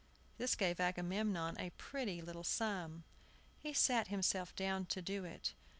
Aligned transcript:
This 0.39 0.55
gave 0.55 0.79
Agamemnon 0.79 1.59
a 1.59 1.69
pretty 1.77 2.23
little 2.23 2.43
sum. 2.43 3.03
He 3.59 3.71
sat 3.71 4.07
himself 4.07 4.55
down 4.55 4.87
to 4.87 4.99
do 4.99 5.25
it. 5.25 5.53